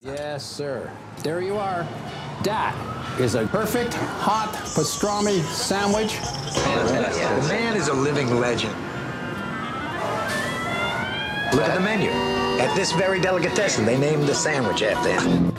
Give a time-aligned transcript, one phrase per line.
[0.00, 0.88] Yes, sir.
[1.24, 1.84] There you are.
[2.44, 2.72] That
[3.18, 6.14] is a perfect hot pastrami sandwich.
[6.14, 7.42] Fantastic.
[7.42, 8.72] The man is a living legend.
[11.52, 12.10] Look at the menu.
[12.60, 15.52] At this very delicatessen, they named the sandwich after him.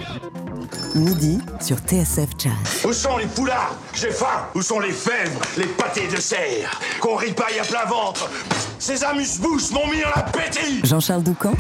[0.96, 2.86] Midi sur TSF Jazz.
[2.86, 5.38] Où sont les poulards J'ai faim Où sont les fèves?
[5.58, 8.28] Les pâtés de serre Qu'on ripaille à plein ventre
[8.80, 11.54] Ces amuse-bouches m'ont mis en appétit Jean-Charles Doucan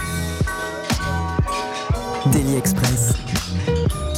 [2.31, 2.61] Daily.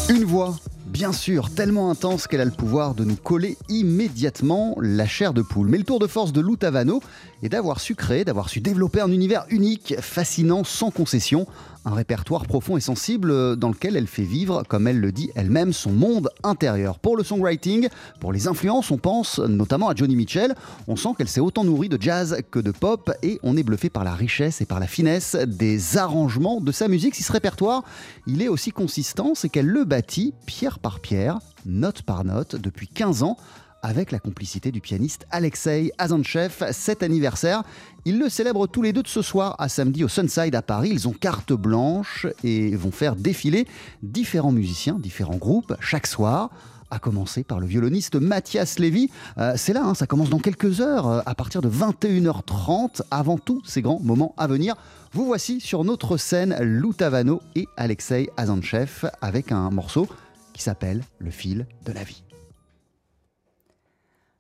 [0.10, 0.56] Une voix,
[0.88, 5.42] bien sûr, tellement intense qu'elle a le pouvoir de nous coller immédiatement la chair de
[5.42, 5.68] poule.
[5.68, 7.02] Mais le tour de force de Lou Tavano
[7.44, 11.46] est d'avoir su créer, d'avoir su développer un univers unique, fascinant, sans concession,
[11.86, 15.74] un répertoire profond et sensible dans lequel elle fait vivre, comme elle le dit elle-même,
[15.74, 17.00] son monde intérieur.
[17.00, 17.88] Pour le songwriting,
[18.20, 20.56] pour les influences, on pense notamment à Johnny Mitchell.
[20.88, 23.90] On sent qu'elle s'est autant nourrie de jazz que de pop et on est bluffé
[23.90, 27.16] par la richesse et par la finesse des arrangements de sa musique.
[27.16, 27.84] Si ce répertoire,
[28.28, 32.88] il est aussi consistant, c'est qu'elle le bâtit pierre par pierre, note par note, depuis
[32.88, 33.38] 15 ans
[33.82, 36.72] avec la complicité du pianiste Alexei Azanchev.
[36.72, 37.64] Cet anniversaire,
[38.06, 40.90] ils le célèbrent tous les deux de ce soir à samedi au Sunside à Paris.
[40.92, 43.68] Ils ont carte blanche et vont faire défiler
[44.04, 46.50] différents musiciens, différents groupes chaque soir
[46.92, 49.10] à commencer par le violoniste Mathias Lévy.
[49.38, 53.38] Euh, c'est là, hein, ça commence dans quelques heures, euh, à partir de 21h30, avant
[53.38, 54.76] tous ces grands moments à venir.
[55.14, 60.08] Vous voici sur notre scène Lou Tavano et Alexei Azanchev avec un morceau
[60.54, 62.24] qui s'appelle Le fil de la vie.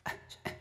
[0.06, 0.12] Ah,
[0.46, 0.61] ah.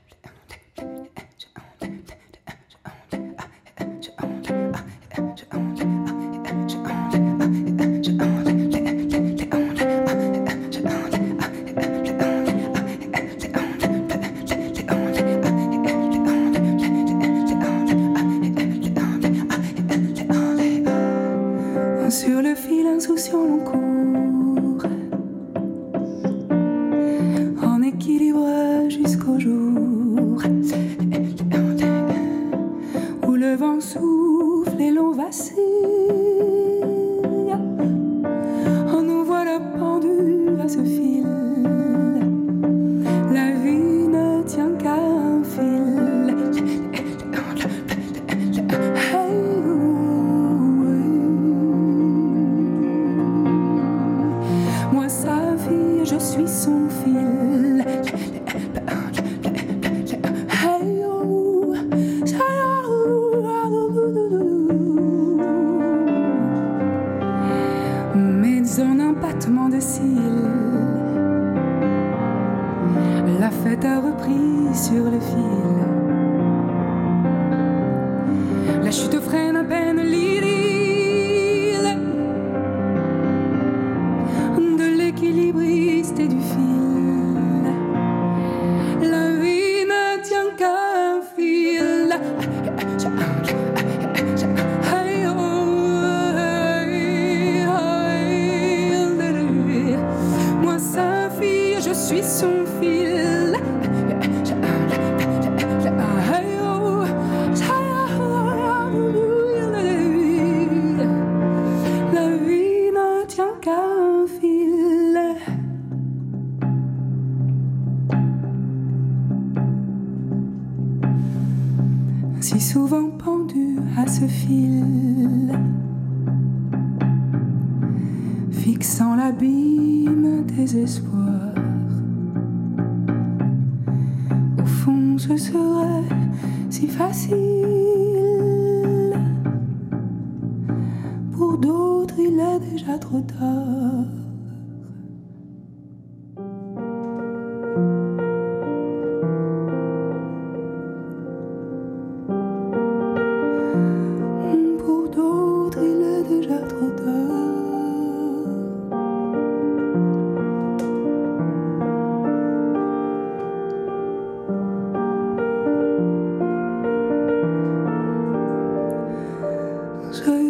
[170.20, 170.49] Je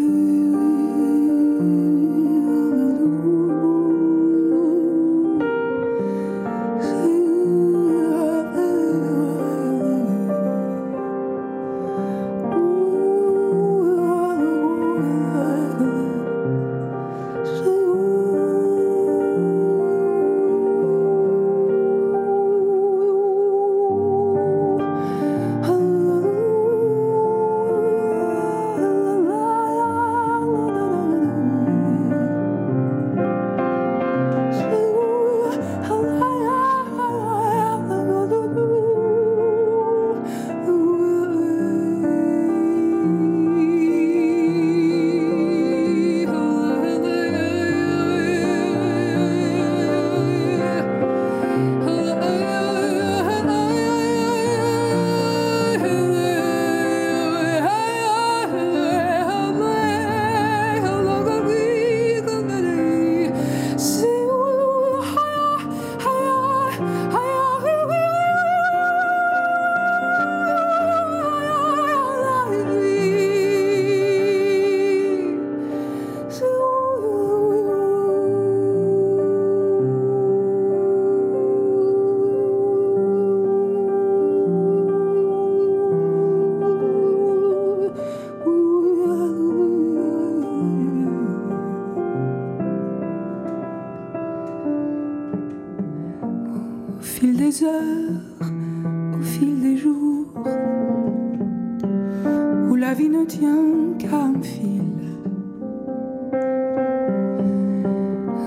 [103.38, 104.82] un fil.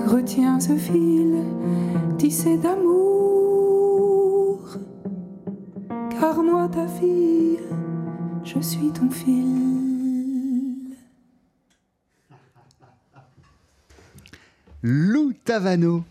[0.06, 1.42] Retiens ce fil
[2.18, 2.88] tissé d'amour,
[6.10, 7.58] car moi ta fille,
[8.44, 10.96] je suis ton fil.
[14.82, 16.04] Lou Tavano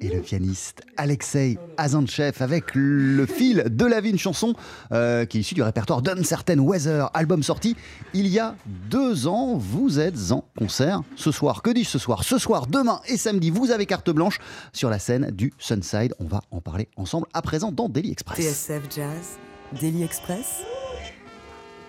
[0.00, 4.54] et le pianiste Alexei Azantchev avec le fil de la vie, une chanson
[4.92, 7.76] euh, qui est issue du répertoire d'Uncertain Weather, album sorti
[8.14, 9.56] il y a deux ans.
[9.56, 11.62] Vous êtes en concert ce soir.
[11.62, 12.24] Que dis-je ce soir?
[12.24, 14.38] Ce soir, demain et samedi, vous avez carte blanche
[14.72, 16.14] sur la scène du Sunside.
[16.18, 18.38] On va en parler ensemble à présent dans Daily Express.
[18.38, 19.38] TSF Jazz,
[19.80, 20.62] Daily Express,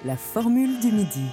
[0.05, 1.25] la formule du midi.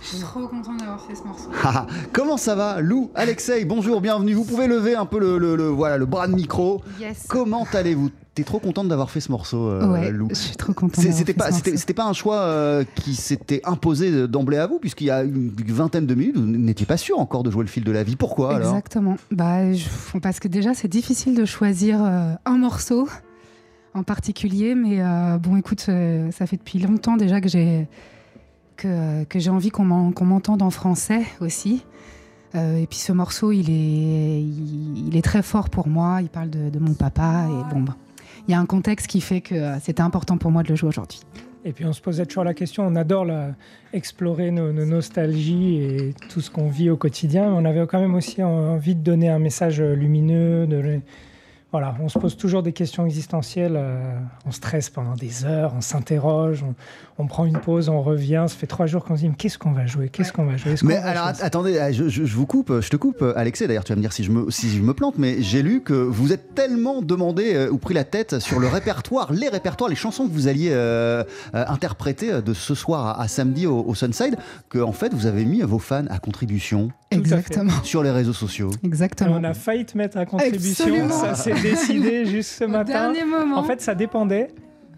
[0.00, 1.48] Je suis trop contente d'avoir fait ce morceau.
[1.64, 4.34] Ah, Comment ça va Lou, Alexei, bonjour, bienvenue.
[4.34, 6.82] Vous pouvez lever un peu le, le- le- voilà, le bras de micro.
[7.00, 7.24] Yes.
[7.28, 8.10] Comment allez-vous?
[8.34, 10.28] T'es trop contente d'avoir fait ce morceau, euh, ouais, Lou?
[10.28, 11.02] je suis trop contente.
[11.10, 15.10] C'était pas, c'était, pas un choix euh, qui s'était imposé d'emblée à vous, puisqu'il y
[15.10, 17.90] a une vingtaine de minutes, vous n'étiez pas sûr encore de jouer le fil de
[17.92, 18.14] la vie.
[18.14, 18.68] Pourquoi alors?
[18.68, 19.16] Exactement.
[19.30, 23.08] Bah, je- parce que déjà, c'est difficile de choisir euh, un morceau
[23.94, 24.98] en particulier, mais
[25.38, 27.88] bon, écoute, ça fait depuis longtemps déjà que j'ai
[28.76, 31.84] que, que j'ai envie qu'on m'en- qu'on m'entende en français aussi.
[32.54, 33.66] Euh, et puis ce morceau, il
[35.16, 36.18] est, très fort pour moi.
[36.22, 37.96] Il parle de, mon papa et bon, bah,
[38.46, 40.76] il y a un contexte qui fait que euh, c'était important pour moi de le
[40.76, 41.20] jouer aujourd'hui.
[41.64, 43.26] Et puis on se posait toujours la question, on adore
[43.92, 47.98] explorer nos, nos nostalgies et tout ce qu'on vit au quotidien, mais on avait quand
[47.98, 50.68] même aussi envie de donner un message lumineux.
[51.78, 55.80] Voilà, on se pose toujours des questions existentielles, euh, on stresse pendant des heures, on
[55.82, 56.74] s'interroge, on,
[57.22, 59.58] on prend une pause, on revient, ça fait trois jours qu'on se dit mais qu'est-ce
[59.58, 62.34] qu'on va jouer, qu'est-ce qu'on va jouer Mais va alors attendez, euh, je, je- je
[62.36, 63.66] vous coupe, je te coupe, Alexei.
[63.66, 65.82] D'ailleurs, tu vas me dire si je me, si je me plante, mais j'ai lu
[65.82, 69.90] que vous êtes tellement demandé euh, ou pris la tête sur le répertoire, les répertoires,
[69.90, 71.24] les chansons que vous alliez euh,
[71.54, 74.36] euh, interpréter de ce soir à, à samedi au, au Sunside,
[74.70, 76.90] que en fait vous avez mis vos fans à contribution.
[77.12, 77.72] Exactement.
[77.84, 78.70] sur les réseaux sociaux.
[78.82, 79.36] Et Exactement.
[79.40, 81.14] on a failli te mettre à contribution, Absolument.
[81.20, 83.12] ça s'est décidé juste ce Au matin.
[83.12, 83.56] dernier moment.
[83.58, 84.48] En fait, ça dépendait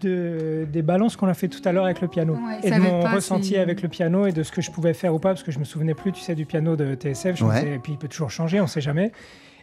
[0.01, 2.33] de, des balances qu'on a fait tout à l'heure avec le piano.
[2.35, 4.93] Ouais, et de mon ressenti si- avec le piano et de ce que je pouvais
[4.93, 7.35] faire ou pas, parce que je me souvenais plus, tu sais, du piano de TSF.
[7.37, 7.75] Je Ouais.
[7.75, 9.11] et puis il peut toujours changer, on sait jamais.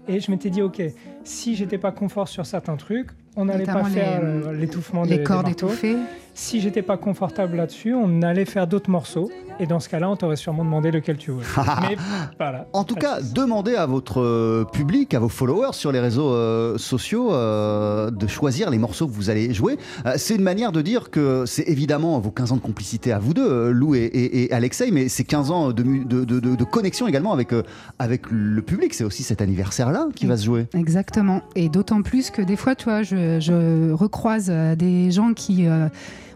[0.08, 0.82] Et je m'étais dit, ok,
[1.25, 5.23] si j'étais pas confort sur certains trucs, on n'allait pas faire euh, l'étouffement les des,
[5.25, 5.97] cordes des étouffées.
[6.35, 9.31] Si j'étais pas confortable là-dessus, on allait faire d'autres morceaux.
[9.59, 11.47] Et dans ce cas-là, on t'aurait sûrement demandé lequel tu voulais.
[11.88, 11.97] Mais
[12.38, 12.66] voilà.
[12.75, 16.76] En tout cas, demandez à votre euh, public, à vos followers sur les réseaux euh,
[16.76, 19.78] sociaux euh, de choisir les morceaux que vous allez jouer.
[20.05, 23.19] Euh, c'est une manière de dire que c'est évidemment vos 15 ans de complicité à
[23.19, 26.25] vous deux, euh, Lou et, et- et Alexei, mais c'est 15 ans de, mu- de-
[26.25, 27.62] de- de- de connexion également avec, euh,
[27.99, 28.93] avec le public.
[28.93, 30.66] C'est aussi cet anniversaire-là qui va se jouer.
[30.75, 31.40] Exactement.
[31.55, 35.66] Et d'autant plus que des fois, tu vois, je, je recroise euh, des gens qui
[35.66, 35.88] euh,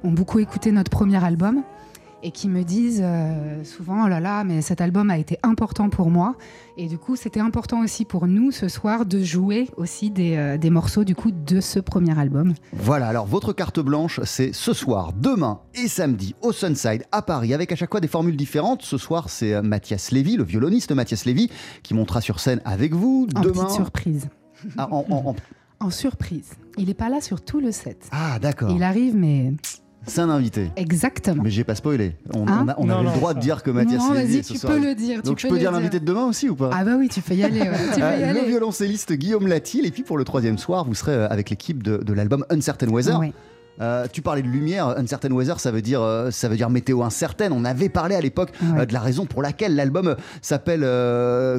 [0.04, 1.62] ont beaucoup écouté notre premier album
[2.22, 5.88] et qui me disent euh, souvent, oh là là, mais cet album a été important
[5.88, 6.34] pour moi.
[6.76, 10.58] Et du coup, c'était important aussi pour nous ce soir de jouer aussi des, euh,
[10.58, 12.52] des morceaux du coup de ce premier album.
[12.74, 17.54] Voilà, alors votre carte blanche, c'est ce soir, demain et samedi au Sunside à Paris,
[17.54, 18.82] avec à chaque fois des formules différentes.
[18.82, 21.48] Ce soir, c'est Mathias Lévy, le violoniste Mathias Lévy,
[21.82, 23.28] qui montera sur scène avec vous.
[23.34, 24.28] En demain, petite surprise.
[24.76, 25.36] Ah, en- en- en-
[25.80, 26.50] En surprise.
[26.78, 28.06] Il n'est pas là sur tout le set.
[28.12, 28.70] Ah, d'accord.
[28.70, 29.52] Il arrive, mais
[30.06, 30.70] C'est un invité.
[30.76, 31.42] exactement.
[31.42, 32.16] Mais j'ai pas spoilé.
[32.34, 33.34] On, Hein on a- on Non, avait non, le droit ça.
[33.34, 34.74] de dire que Mathias non, vas-y, tu soir.
[34.74, 35.22] peux le dire.
[35.22, 37.08] Donc tu je peux peux dire l'invité de demain aussi ou pas Ah bah oui,
[37.08, 37.60] tu peux y aller.
[37.60, 38.44] ouais, Tu peux Euh, y Le aller.
[38.46, 39.86] violoncelliste Guillaume Latil.
[39.86, 42.88] Et puis pour le troisième soir, vous serez euh, avec l'équipe de, de l'album Uncertain
[42.88, 43.18] Weather.
[43.18, 43.32] Ouais.
[43.80, 47.02] Euh, tu parlais de lumière, Uncertain Weather, ça veut dire, euh, ça veut dire météo
[47.02, 47.52] incertaine.
[47.52, 48.80] On avait parlé à l'époque Ouais.
[48.80, 50.80] euh, de la raison pour laquelle l'album s'appelle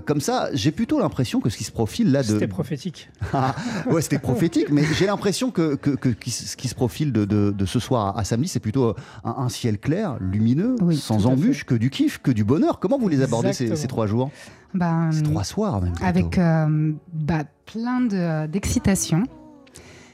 [0.05, 0.49] comme ça.
[0.53, 2.27] J'ai plutôt l'impression que ce qui se profile là de.
[2.27, 3.09] C'était prophétique.
[3.33, 3.55] Ah,
[3.89, 5.91] ouais, c'était prophétique, mais j'ai l'impression que, que-
[6.29, 9.35] ce qui se profile de, de- de ce soir à, à samedi, c'est plutôt un,
[9.37, 12.79] un ciel clair, lumineux, Oui, sans embûches, que du kiff, que du bonheur.
[12.79, 14.29] Comment vous les abordez ces, trois jours?
[14.73, 15.93] Ben, Ces trois soirs même.
[16.03, 19.23] avec bah, plein de- d'excitation.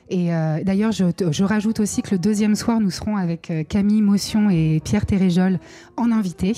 [0.10, 3.64] Et euh, d'ailleurs, je, je rajoute aussi que le deuxième soir, nous serons avec euh,
[3.64, 5.60] Camille Motion et Pierre Téréjol
[5.98, 6.54] en invité.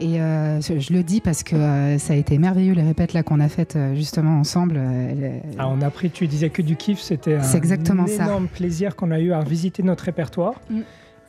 [0.00, 3.12] Et euh, je, je le dis parce que euh, ça a été merveilleux les répètes
[3.12, 4.74] là qu'on a faites euh, justement ensemble.
[4.78, 8.24] Euh, Ah, on a pris, tu disais que du kiff, c'était un exactement ça.
[8.24, 10.54] énorme plaisir qu'on a eu à visiter notre répertoire.
[10.70, 10.80] Mm.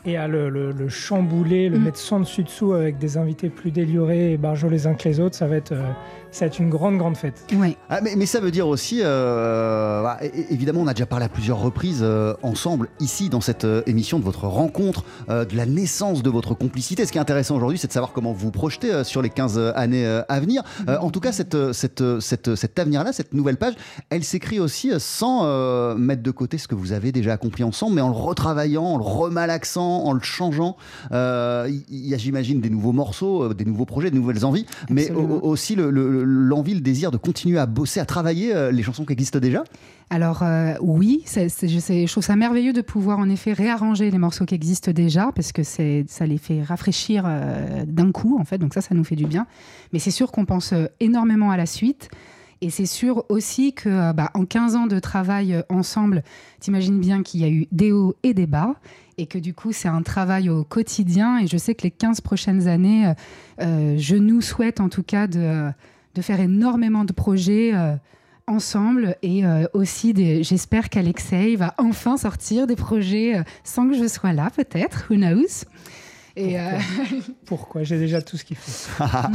[0.05, 1.83] Et à le, le- le chambouler, le Mm.
[1.83, 5.19] mettre sans dessus dessous avec des invités plus délurés et barjots les uns que les
[5.19, 5.83] autres, ça va être, euh,
[6.31, 7.45] ça va être une grande, grande fête.
[7.89, 10.17] Ah, mais, mais ça veut dire aussi, euh, bah,
[10.49, 14.19] évidemment, on a déjà parlé à plusieurs reprises euh, ensemble, ici, dans cette euh, émission,
[14.19, 17.05] de votre rencontre, euh, de la naissance de votre complicité.
[17.05, 19.29] Ce qui est intéressant aujourd'hui, c'est de savoir comment vous vous projetez euh, sur les
[19.29, 20.63] 15 années euh, à venir.
[20.89, 23.73] Euh, en tout cas, cette, cette, cette, cet avenir-là, cette nouvelle page,
[24.09, 27.95] elle s'écrit aussi sans euh, mettre de côté ce que vous avez déjà accompli ensemble,
[27.95, 30.75] mais en le retravaillant, en le remalaxant, en le changeant.
[31.11, 34.65] Euh, Il y a, j'imagine, des nouveaux morceaux, euh, des nouveaux projets, de nouvelles enviie,
[34.89, 38.71] mais au- aussi le- le- l'envie, le désir de continuer à bosser, à travailler euh,
[38.71, 39.63] les chansons qui existent déjà?
[40.09, 41.67] Alors euh, oui, je, sais-
[42.05, 45.51] je trouve ça merveilleux de pouvoir en effet réarranger les morceaux qui existent déjà parce
[45.51, 49.15] que ça les fait rafraîchir euh, d'un coup en fait, donc ça, ça nous fait
[49.15, 49.47] du bien.
[49.91, 52.09] Mais c'est sûr qu'on pense énormément à la suite.
[52.61, 56.23] Et c'est sûr aussi que bah, en 15 ans de travail ensemble,
[56.61, 58.75] t'imagines bien qu'il y a eu des hauts et des bas,
[59.17, 61.39] et que du coup c'est un travail au quotidien.
[61.39, 63.13] Et je sais que les 15 prochaines années, euh,
[63.61, 65.69] euh, je nous souhaite en tout cas de,
[66.15, 67.95] de faire énormément de projets euh,
[68.47, 74.07] ensemble et euh, aussi j'espère qu'Alexei va enfin sortir des projets euh, sans que je
[74.07, 75.65] sois là peut-être, who knows?
[76.35, 76.79] Et euh,
[77.45, 77.83] Pourquoi?
[77.83, 79.03] J'ai déjà tout ce qu'il faut.
[79.03, 79.29] Ah,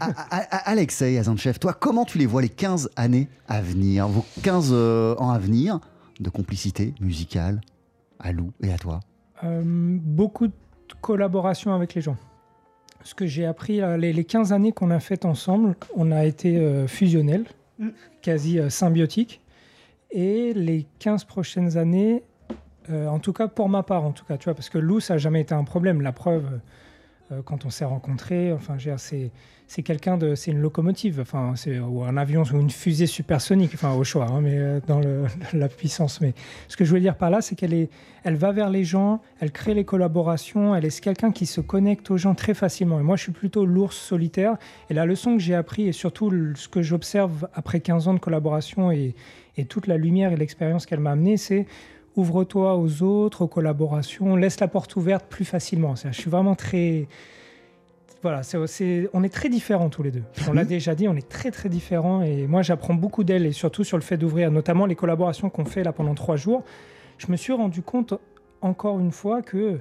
[0.00, 4.24] ah, ah, Alexei Azanchev, toi, comment tu les vois les 15 années à venir, vos
[4.42, 5.80] 15 euh, ans à venir
[6.20, 7.60] de complicité musicale?
[8.22, 9.00] À Lou et à toi
[9.44, 10.52] Euh, beaucoup de
[11.00, 12.16] collaboration avec les gens.
[13.02, 16.58] Ce que j'ai appris, les, les 15 années qu'on a faites ensemble, on a été
[16.58, 17.44] euh, fusionnels,
[17.78, 17.88] Mm.
[18.20, 19.40] quasi euh, symbiotiques.
[20.12, 22.22] Et les 15 prochaines années,
[22.90, 25.14] en tout cas pour ma part, en tout cas, tu vois, parce que Lou, ça
[25.14, 26.02] n'a jamais été un problème.
[26.02, 26.60] La preuve,
[27.44, 28.96] quand on s'est rencontrés, enfin, veux
[29.72, 31.54] c'est quelqu'un de, c'est une locomotive, enfin,
[31.88, 35.00] ou un avion ou une fusée supersonique, enfin, au choix, hein, mais euh, dans
[35.54, 36.20] la puissance.
[36.20, 36.34] Mais
[36.68, 37.88] ce que je voulais dire par là, c'est qu'elle est,
[38.22, 42.10] elle va vers les gens, elle crée les collaborations, elle est quelqu'un qui se connecte
[42.10, 43.00] aux gens très facilement.
[43.00, 44.58] Et moi, je suis plutôt l'ours solitaire.
[44.90, 48.20] Et la leçon que j'ai appris, et surtout ce que j'observe après 15 ans de
[48.20, 49.14] collaboration et,
[49.68, 51.66] toute la lumière et l'expérience qu'elle m'a amené, c'est
[52.16, 55.94] ouvre-toi aux autres, aux collaborations, laisse la porte ouverte plus facilement.
[55.96, 57.08] Je suis vraiment très...
[58.22, 58.42] Voilà,
[59.12, 60.22] on est très différents tous les deux.
[60.48, 62.22] On l'a déjà dit, on est très très différents.
[62.22, 65.64] Et moi, j'apprends beaucoup d'elle, et surtout sur le fait d'ouvrir, notamment les collaborations qu'on
[65.64, 66.62] fait là pendant trois jours.
[67.18, 68.14] Je me suis rendu compte,
[68.60, 69.80] encore une fois, que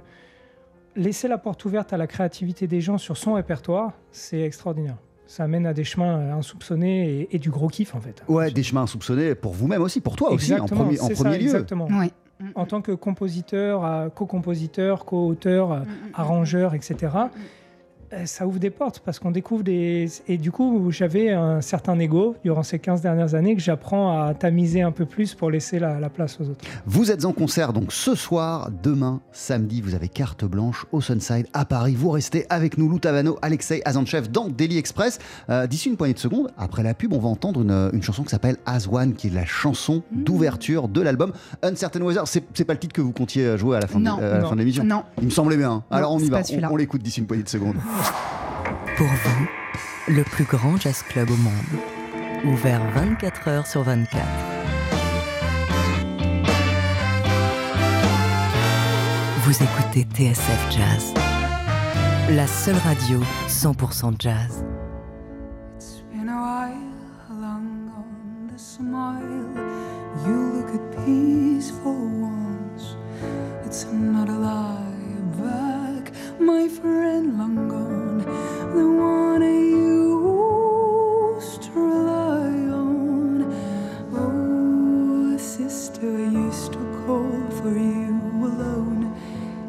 [0.96, 4.98] laisser la porte ouverte à la créativité des gens sur son répertoire, c'est extraordinaire.
[5.32, 8.22] Ça amène à des chemins euh, insoupçonnés et, et du gros kiff, en fait.
[8.28, 11.14] Ouais, des chemins insoupçonnés pour vous-même aussi, pour toi aussi, en Exactement, premier, en ça,
[11.14, 11.44] premier lieu.
[11.44, 11.88] Exactement.
[12.56, 15.80] En tant que compositeur, euh, co-compositeur, co-auteur, euh,
[16.14, 16.96] arrangeur, etc.,
[18.26, 20.10] ça ouvre des portes parce qu'on découvre des...
[20.28, 24.34] Et du coup, j'avais un certain ego durant ces 15 dernières années que j'apprends à
[24.34, 26.66] tamiser un peu plus pour laisser la, la place aux autres.
[26.86, 31.48] Vous êtes en concert donc ce soir, demain, samedi, vous avez carte blanche au Sunside
[31.54, 31.96] à Paris.
[31.96, 35.20] Vous restez avec nous, Lou Tavano, Alexei Azanchev dans Daily Express.
[35.50, 38.24] Euh, D'ici une poignée de secondes, après la pub, on va entendre une, une chanson
[38.24, 41.32] qui s'appelle As One, qui est la chanson d'ouverture de l'album
[41.64, 42.28] Uncertain Weather.
[42.28, 44.18] C'est c'est pas le titre que vous comptiez jouer à la fin de, Non.
[44.22, 44.50] euh, à la Non.
[44.50, 45.04] fin de l'émission Non.
[45.20, 45.72] Il me semblait bien.
[45.72, 45.84] hein.
[45.92, 47.76] Alors on y va, on, on l'écoute d'ici une poignée de secondes.
[48.98, 49.48] Pour vous,
[50.08, 51.82] le plus grand jazz club au monde.
[52.46, 54.26] Ouvert 24 heures sur 24.
[59.44, 61.14] Vous écoutez TSF Jazz.
[62.30, 64.64] La seule radio 100% jazz.
[65.76, 69.20] It's been a while, long gone the smile.
[70.26, 72.96] You look at peace for once.
[73.66, 74.78] It's not a lie
[75.38, 75.81] back,
[76.42, 78.18] my friend, long gone.
[78.76, 79.60] The one I
[81.38, 83.44] used to rely on.
[84.16, 87.32] Oh, sister, used to call
[87.62, 88.20] for you
[88.50, 89.14] alone.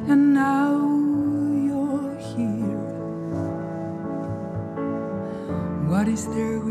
[0.09, 0.73] And now
[1.69, 2.89] you're here.
[5.91, 6.62] What is there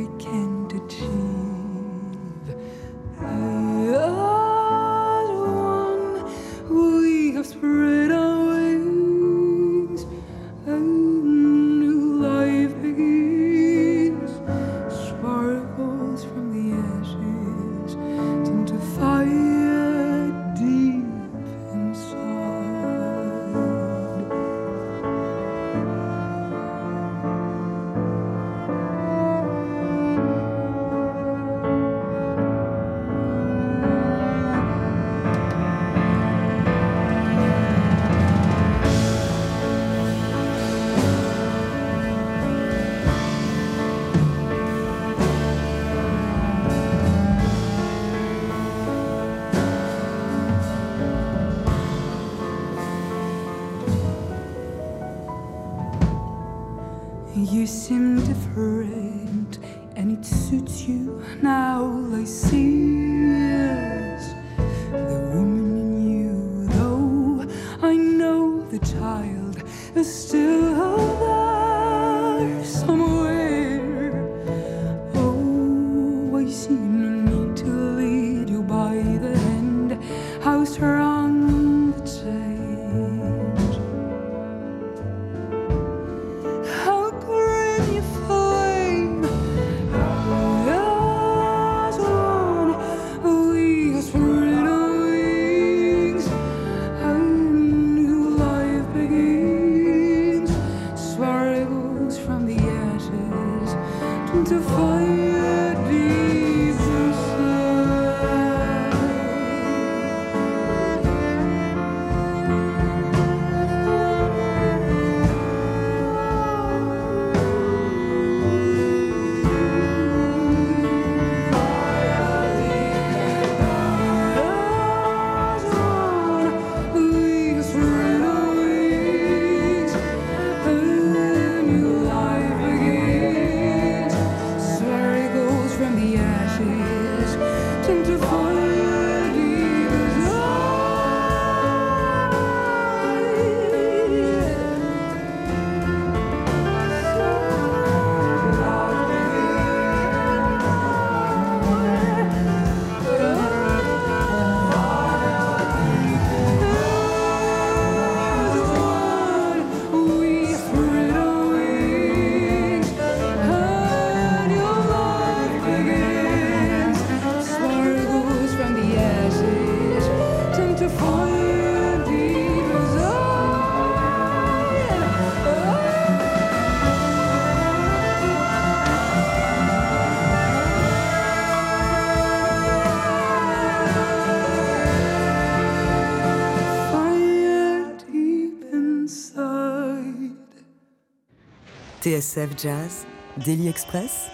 [192.01, 193.05] TSF Jazz,
[193.46, 194.25] Daily Express,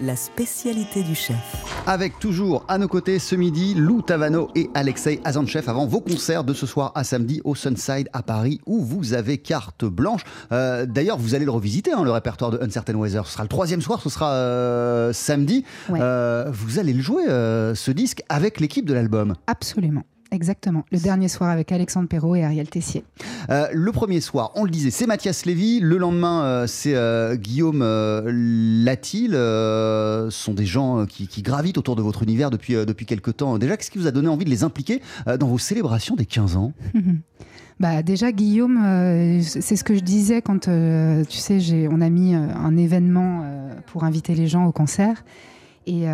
[0.00, 1.36] la spécialité du chef.
[1.86, 6.44] Avec toujours à nos côtés ce midi Lou Tavano et Alexei Azanchev avant vos concerts
[6.44, 10.22] de ce soir à samedi au Sunside à Paris où vous avez carte blanche.
[10.52, 13.26] Euh, D'ailleurs, vous allez le revisiter, hein, le répertoire de Uncertain Weather.
[13.26, 15.66] Ce sera le troisième soir, ce sera euh, samedi.
[15.90, 15.98] Ouais.
[16.00, 19.34] Euh, vous allez le jouer, euh, ce disque, avec l'équipe de l'album.
[19.48, 20.04] Absolument.
[20.30, 20.84] Exactement.
[20.92, 23.04] Le dernier soir avec Alexandre Perrault et Ariel Tessier.
[23.50, 25.80] Euh, le premier soir, on le disait, c'est Mathias Lévy.
[25.80, 27.80] Le lendemain, euh, c'est euh, Guillaume
[28.84, 29.32] Latil.
[29.32, 33.58] Ce sont des gens qui, qui gravitent autour de votre univers depuis, depuis quelques temps.
[33.58, 35.00] Déjà, qu'est-ce qui vous a donné envie de les impliquer
[35.38, 36.72] dans vos célébrations des 15 ans?
[37.80, 42.00] Bah déjà Guillaume, euh, c'est ce que je disais quand euh, tu sais, j'ai, on
[42.00, 43.44] a mis euh, un événement
[43.86, 45.24] pour inviter les gens au concert.
[45.86, 46.04] Et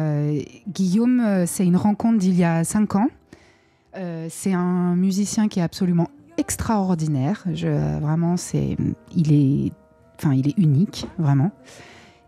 [0.69, 3.09] Guillaume, c'est une rencontre d'il y a cinq ans.
[3.97, 7.45] Euh, c'est un musicien qui est absolument extraordinaire.
[7.53, 8.77] Je, vraiment, c'est,
[9.15, 9.73] il est,
[10.19, 11.53] enfin, il est unique, vraiment.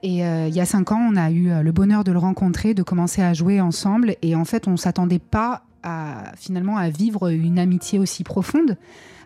[0.03, 2.19] Et euh, il y a cinq ans, on a eu euh, le bonheur de le
[2.19, 4.15] rencontrer, de commencer à jouer ensemble.
[4.23, 8.77] Et en fait, on s'attendait pas à finalement à vivre une amitié aussi profonde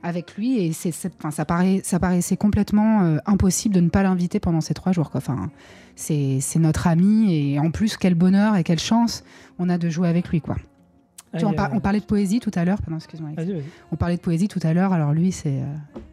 [0.03, 0.59] avec lui.
[0.59, 4.93] Et c'est, ça, paraît, ça paraissait complètement impossible de ne pas l'inviter pendant ces trois
[4.93, 5.11] jours.
[5.15, 5.51] Enfin,
[5.97, 7.35] c'est, c'est notre ami.
[7.35, 9.25] Et en plus, quel bonheur et quelle chance
[9.59, 10.41] on a de jouer avec lui.
[10.41, 10.57] Quoi.
[11.35, 12.79] Tu vois, on, par- on parlait de poésie tout à l'heure.
[12.83, 13.31] Pardon, excuse-moi.
[13.37, 13.45] Alex.
[13.53, 13.71] Vas-y, vas-y.
[13.93, 14.93] On parlait de poésie tout à l'heure.
[14.93, 15.65] Alors lui, c'est, euh,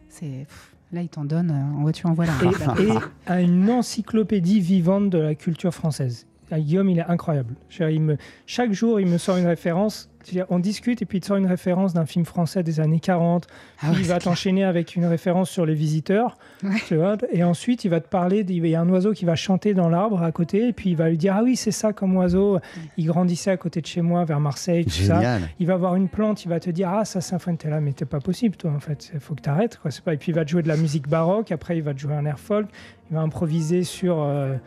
[0.08, 2.32] c'est pff, là, il t'en donne euh, en voiture en voilà.
[2.80, 6.26] et, et a une encyclopédie vivante de la culture française.
[6.50, 7.54] Ah, Guillaume, il est incroyable.
[7.80, 10.08] Il me, chaque jour, il me sort une référence.
[10.50, 13.46] On discute et puis il te sort une référence d'un film français des années 40.
[13.46, 16.36] Puis Ah ouais, il va c'est t'enchaîner avec une référence sur les visiteurs.
[16.62, 16.70] Ouais.
[16.86, 18.44] tu vois, et ensuite, il va te parler.
[18.46, 20.68] Il y a un oiseau qui va chanter dans l'arbre à côté.
[20.68, 22.58] Et puis il va lui dire Ah oui, c'est ça comme oiseau.
[22.98, 25.16] Il grandissait à côté de chez moi, vers Marseille, tout ça.
[25.16, 25.42] Génial.
[25.60, 27.92] Il va voir une plante, il va te dire Ah, ça, symphonie, t'es là, mais
[27.92, 29.10] t'es pas possible, toi, en fait.
[29.14, 29.78] Il faut que t'arrêtes.
[29.78, 29.90] Quoi.
[29.90, 30.12] C'est Pas...
[30.14, 31.52] Et puis il va te jouer de la musique baroque.
[31.52, 32.66] Après, il va te jouer un air folk.
[33.10, 34.20] Il va improviser sur.
[34.22, 34.60] euh, sur-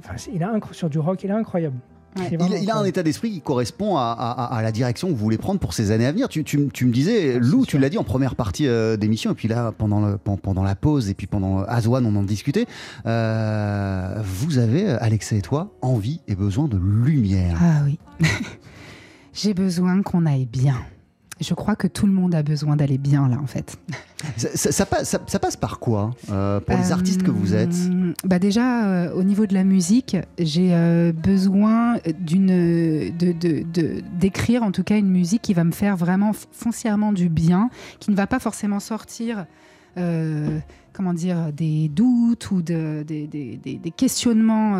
[0.00, 1.76] enfin, il a incro- sur du rock, il est incroyable.
[2.18, 2.36] Ouais.
[2.60, 5.38] Il a un état d'esprit qui correspond à, à- à la direction que vous voulez
[5.38, 6.28] prendre pour ces années à venir.
[6.28, 9.34] Tu, tu- tu me disais, Lou, tu l'as dit en première partie euh, d'émission, et
[9.34, 12.66] puis là, pendant, le- pen- pendant la pause, et puis pendant Azwan, on en discutait.
[13.06, 17.56] euh, vous avez, Alexa et toi, envie et besoin de lumière.
[17.58, 17.98] Ah oui.
[19.32, 20.76] J'ai besoin qu'on aille bien.
[21.42, 23.76] Je crois que tout le monde a besoin d'aller bien là en fait.
[24.36, 27.30] Ça, ça- ça passe, ça- ça passe par quoi euh, pour les Euh, artistes que
[27.32, 27.74] vous êtes?
[28.24, 30.72] bah Déjà, euh, au niveau de la musique, j'ai
[31.12, 32.46] besoin d'une,
[33.18, 37.68] de, d'écrire en tout cas une musique qui va me faire vraiment foncièrement du bien,
[37.98, 39.46] qui ne va pas forcément sortir
[40.94, 44.72] comment dire, des doutes ou de, des, des- questionnements,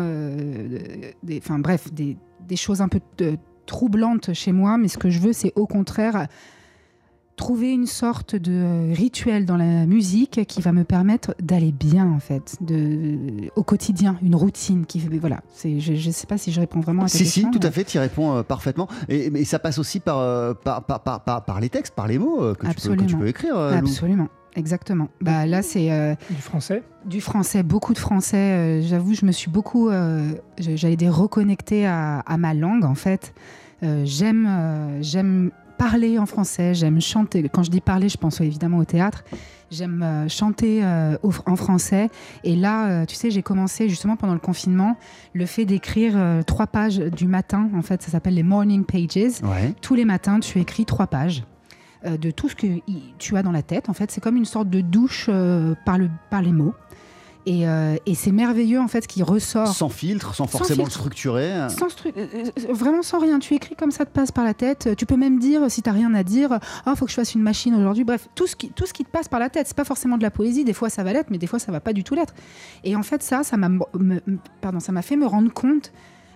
[1.37, 2.99] enfin bref, des, des choses un peu
[3.65, 6.27] troublantes chez moi, mais ce que je veux, c'est au contraire
[7.35, 12.19] trouver une sorte de rituel dans la musique qui va me permettre d'aller bien en
[12.19, 16.59] fait, de, au quotidien, une routine qui voilà, c'est, je ne sais pas si je
[16.59, 17.49] réponds vraiment à ta Si, si, question.
[17.51, 18.87] tout mais- à fait, tu y réponds euh, parfaitement.
[19.09, 22.19] Et, ça passe aussi par, euh, par, par, par, par- par les textes, par les
[22.19, 23.19] mots euh, que, tu peux, que tu Absolument.
[23.19, 23.55] peux écrire.
[23.81, 24.27] Lou.
[24.55, 25.07] Exactement.
[25.21, 28.37] Bah là, c'est euh, Du français du français, beaucoup de français.
[28.37, 32.95] euh, J'avoue, je me suis beaucoup, euh, j'allais dire reconnecter à, à ma langue en
[32.95, 33.33] fait.
[33.83, 37.49] Euh, j'aime, euh, j'aime parler en français, j'aime chanter.
[37.51, 39.25] Quand je dis parler, je pense évidemment au théâtre.
[39.69, 42.09] J'aime euh, chanter euh, au- en français.
[42.45, 44.95] Et là, euh, tu sais, j'ai commencé justement pendant le confinement
[45.33, 47.69] le fait d'écrire euh, trois pages du matin.
[47.75, 49.41] En fait, ça s'appelle les morning pages.
[49.43, 49.73] Ouais.
[49.81, 51.43] Tous les matins, tu écris trois pages
[52.05, 52.67] euh, de tout ce que
[53.17, 53.89] tu as dans la tête.
[53.89, 56.73] En fait, c'est comme une sorte de douche euh, par, le, par les mots.
[57.45, 59.67] Et, euh, et c'est merveilleux, en fait, ce qui ressort.
[59.67, 60.99] Sans filtre, sans forcément le filtre.
[61.01, 61.51] structurer.
[61.77, 64.95] Sans stru- euh, vraiment sans rien, tu écris comme ça te passe par la tête.
[64.95, 67.35] Tu peux même dire, si tu n'as rien à dire, ah, faut que je fasse
[67.35, 68.05] une machine aujourd'hui.
[68.05, 70.17] Bref, tout ce, qui, tout ce qui te passe par la tête, c'est pas forcément
[70.17, 70.63] de la poésie.
[70.63, 72.33] Des fois, ça va l'être, mais des fois, ça va pas du tout l'être.
[72.85, 73.67] Et en fait, ça, ça m'a
[74.61, 75.91] pardon, ça m'a fait me rendre compte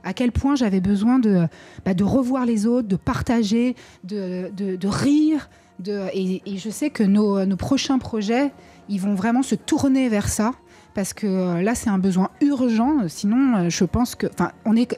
[0.08, 1.48] à quel point j'avais besoin de,
[1.86, 5.50] bah, de revoir les autres, de partager, de, rire.
[5.86, 8.54] Et, je sais que nos, prochains projets,
[8.88, 10.54] ils vont vraiment se tourner vers ça.
[10.94, 13.08] Parce que euh, là, c'est un besoin urgent.
[13.08, 14.26] Sinon, euh, je pense que.
[14.26, 14.98] Enfin, on est.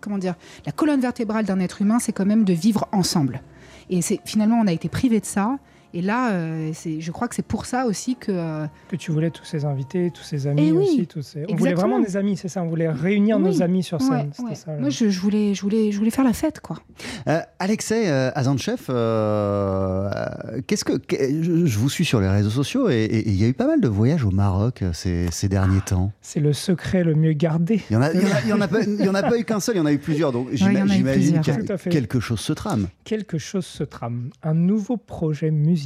[0.00, 0.34] Comment dire
[0.66, 3.40] La colonne vertébrale d'un être humain, c'est quand même de vivre ensemble.
[3.90, 5.58] Et finalement, on a été privé de ça.
[5.96, 8.32] Et là, euh, je crois que c'est pour ça aussi que.
[8.32, 11.06] euh, que tu voulais tous ces invités, tous ces amis Eh oui, aussi.
[11.06, 11.44] Tous ces...
[11.48, 14.30] On voulait vraiment des amis, c'est ça On voulait réunir nos amis sur ouais, scène.
[14.32, 14.54] C'était ouais.
[14.56, 14.72] ça.
[14.76, 16.78] Moi, je, je voulais, je, voulais, je voulais faire la fête, quoi.
[17.28, 18.86] Euh, Alexei euh, Azanchev,
[20.66, 23.54] qu'est-ce que, je, je vous suis sur les réseaux sociaux et il y a eu
[23.54, 26.10] pas mal de voyages au Maroc ces, ces derniers temps.
[26.22, 27.80] C'est le secret le mieux gardé.
[27.88, 29.98] Il y en a, en en pas, eu qu'un seul, il y en a eu
[29.98, 30.32] plusieurs.
[30.32, 31.90] Donc j'imagine à fait.
[31.90, 32.88] quelque chose se trame.
[33.04, 34.30] Quelque chose se trame.
[34.42, 35.83] Un nouveau projet musical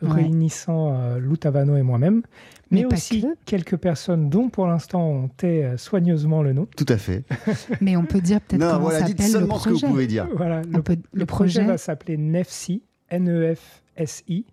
[0.00, 0.12] Ouais.
[0.12, 2.22] réunissant euh, Lou Tavano et moi-même,
[2.70, 3.26] mais, aussi que.
[3.46, 6.68] quelques personnes dont pour l'instant on tait euh, soigneusement le nom.
[6.76, 7.24] Tout à fait.
[7.80, 9.78] Mais on peut dire peut-être Non, comment voilà, dites s'appelle le seulement ce que vous
[9.78, 9.90] projet.
[9.92, 10.28] pouvez dire.
[10.36, 11.72] Voilà, le, peut- le le projet projet.
[11.72, 14.44] va s'appeler NEFSI, N-E-F-S-I.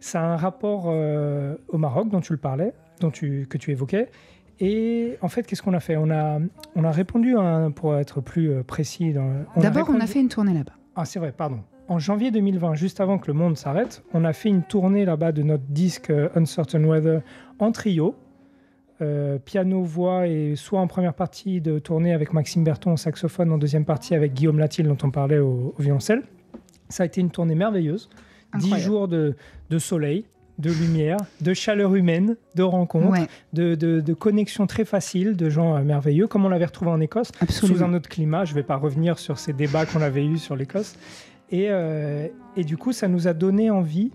[0.00, 3.70] Ça a un rapport euh, au Maroc dont tu le parlais, dont tu, que tu
[3.70, 4.08] évoquais.
[4.60, 5.96] Et en fait, qu'est-ce qu'on a fait?
[5.98, 6.38] On a,
[6.74, 7.34] on a répondu,
[7.74, 9.12] pour être plus euh, précis.
[9.12, 10.72] dans- on D'abord, on a fait une tournée là-bas.
[10.94, 11.60] Ah, c'est vrai, pardon.
[11.88, 15.30] En janvier 2020, juste avant que le monde s'arrête, on a fait une tournée là-bas
[15.32, 17.20] de notre disque euh, Uncertain Weather
[17.58, 18.16] en trio.
[19.02, 23.52] Euh, piano, voix et soit en première partie de tournée avec Maxime Berton au saxophone,
[23.52, 26.22] en deuxième partie avec Guillaume Latil dont on parlait au, au violoncelle.
[26.88, 28.08] Ça a été une tournée merveilleuse.
[28.58, 29.36] Dix jours de,
[29.68, 30.24] de soleil,
[30.58, 35.50] de lumière, de chaleur humaine, de rencontres, Ouais, de, de, de connexions très faciles, de
[35.50, 38.46] gens euh, merveilleux, comme on l'avait retrouvé en Écosse sous un autre climat.
[38.46, 40.96] Je ne vais pas revenir sur ces débats qu'on avait eus sur l'Écosse.
[41.50, 44.10] Et, euh, et du coup, ça nous a donné envie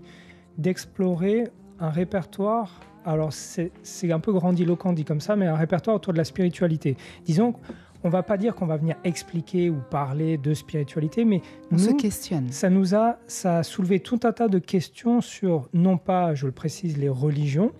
[0.58, 1.48] d'explorer
[1.80, 2.80] un répertoire.
[3.04, 6.96] Alors, c'est un peu grandiloquent dit comme ça, mais un répertoire autour de la spiritualité.
[7.24, 7.54] Disons,
[8.04, 11.40] on va pas dire qu'on va venir expliquer ou parler de spiritualité, mais
[11.72, 12.48] On se nous, questionne.
[12.50, 16.46] ça nous a, ça a soulevé tout un tas de questions sur, non pas, je
[16.46, 17.72] le précise, les religions,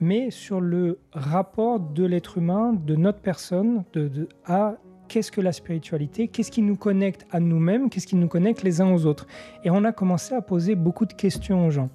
[0.00, 4.76] mais sur le rapport de l'être humain, de notre personne, de, de- à
[5.12, 8.80] qu'est-ce que la spiritualité, qu'est-ce qui nous connecte à nous-mêmes, qu'est-ce qui nous connecte les
[8.80, 9.26] uns aux autres.
[9.62, 11.90] Et on a commencé à poser beaucoup de questions aux gens.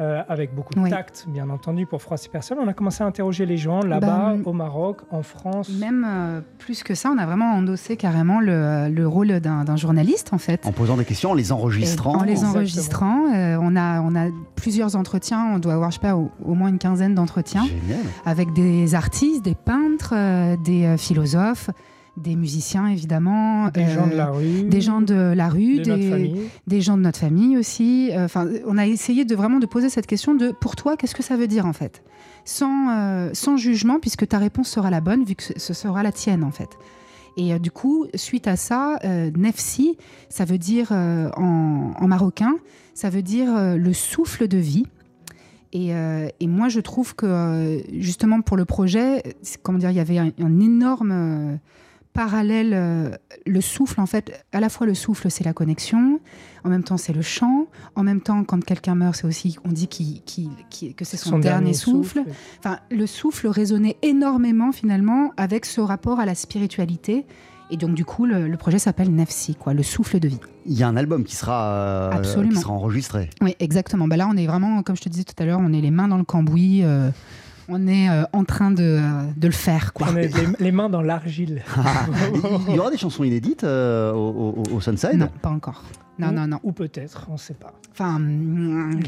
[0.00, 0.90] euh, avec beaucoup de Oui.
[0.90, 2.58] tact, bien entendu, pour froisser personne.
[2.60, 5.70] On a commencé à interroger les gens là-bas, Ben, au Maroc, en France.
[5.78, 9.76] Même euh, plus que ça, on a vraiment endossé carrément le, le rôle d'un d'un
[9.76, 10.66] journaliste, en fait.
[10.66, 12.16] En posant des questions, en les enregistrant.
[12.16, 12.54] En les Exactement.
[12.58, 16.28] enregistrant, euh, on, a, on a plusieurs entretiens, on doit avoir, je sais pas, au,
[16.44, 18.00] au moins une quinzaine d'entretiens Génial.
[18.26, 21.70] avec des artistes, des peintres, euh, des euh, philosophes,
[22.16, 25.88] des musiciens évidemment, des gens de euh, la rue, des gens de la rue, de
[25.90, 26.36] notre des, famille.
[26.66, 28.10] des gens de notre famille aussi.
[28.12, 31.14] Euh, Enfin, on a essayé de vraiment de poser cette question de pour toi, qu'est-ce
[31.14, 32.02] que ça veut dire en fait,
[32.44, 36.12] sans euh, sans jugement puisque ta réponse sera la bonne vu que ce- sera la
[36.12, 36.70] tienne en fait.
[37.36, 39.96] Et euh, du coup, suite à ça, euh, Nefsi,
[40.28, 42.54] ça veut dire euh, en, en marocain,
[42.94, 44.86] ça veut dire euh, le souffle de vie.
[45.72, 49.24] Et, euh, et moi, je trouve que euh, justement pour le projet,
[49.64, 51.56] comment dire, il y avait un, un énorme euh,
[52.14, 52.72] parallèle.
[52.72, 53.10] euh,
[53.46, 56.20] le souffle, en fait, à la fois le souffle, c'est la connexion,
[56.64, 59.72] en même temps, c'est le chant, en même temps, quand quelqu'un meurt, c'est aussi, on
[59.72, 62.22] dit qu'il- qu'il- qu'il- que c'est son, dernier, souffle.
[62.60, 67.26] Enfin, le souffle résonnait énormément finalement avec ce rapport à la spiritualité
[67.70, 70.38] Et donc, du coup, le, le projet s'appelle Nefsi, quoi, le souffle de vie.
[70.66, 72.52] Il y a un album qui sera, euh, Absolument.
[72.52, 73.30] qui sera enregistré.
[73.40, 74.06] Oui, exactement.
[74.06, 75.90] Bah là, on est vraiment, comme je te disais tout à l'heure, on est les
[75.90, 76.82] mains dans le cambouis.
[76.84, 77.10] euh,
[77.68, 80.08] on est euh, en train de, euh, de le faire, quoi.
[80.12, 81.62] On est les, les mains dans l'argile.
[82.68, 85.16] Il y aura des chansons inédites euh, au, au- au Sunside?
[85.18, 85.82] Non, pas encore.
[86.18, 86.60] Non, Ou- non, non.
[86.62, 87.72] Ou peut-être, on ne sait pas.
[87.92, 89.00] Enfin, mm,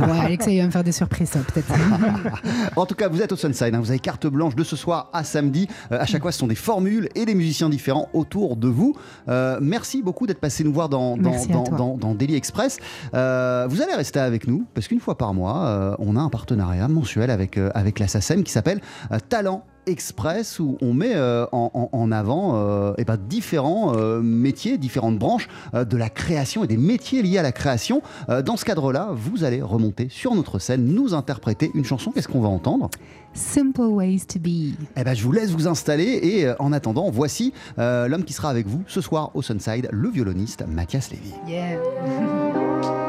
[0.00, 1.72] ouais, Alexei va me faire des surprises, ça, peut-être.
[2.76, 5.10] En tout cas, vous êtes au Sunside, hein, vous avez carte blanche de ce soir
[5.12, 5.68] à samedi.
[5.92, 8.94] Euh, à chaque fois, ce sont des formules et des musiciens différents autour de vous.
[9.28, 11.78] Euh, merci beaucoup d'être passé nous voir dans, dans, Merci à dans, toi.
[11.78, 12.78] dans- dans Daily Express.
[13.14, 16.28] Euh, vous allez rester avec nous parce qu'une fois par mois, euh, on a un
[16.30, 18.80] partenariat mensuel avec, euh, avec la SACEM qui s'appelle
[19.12, 24.78] euh, Talent Express où on met euh, en, avant euh, eh ben, différents euh, métiers,
[24.78, 28.02] différentes branches de la création et des métiers liés à la création.
[28.44, 32.10] Dans ce cadre-là, vous allez remonter sur notre scène, nous interpréter une chanson.
[32.10, 32.90] Qu'est-ce qu'on va entendre?
[33.32, 34.74] Simple ways to be.
[34.96, 38.66] eh ben, je vous laisse vous installer et en attendant, voici l'homme qui sera avec
[38.66, 41.32] vous ce soir au Sunside, le violoniste Mathias Lévy.
[41.46, 41.78] Yeah.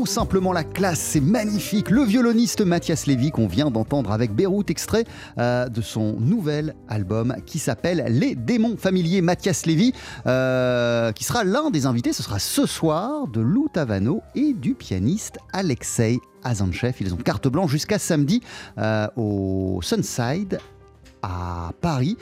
[0.06, 1.90] simplement la classe, c'est magnifique.
[1.90, 5.04] Le violoniste Mathias Lévy qu'on vient d'entendre avec Beyrouth, extrait
[5.38, 9.20] euh, de son nouvel album qui s'appelle Les démons familiers.
[9.20, 9.92] Mathias Lévy,
[10.26, 14.74] euh, qui sera l'un des invités, ce sera ce soir de Lou Tavano et du
[14.74, 16.94] pianiste Alexei Azanchev.
[17.00, 18.40] Ils ont carte blanche jusqu'à samedi
[18.78, 20.58] euh, au Sunside
[21.22, 22.16] à Paris,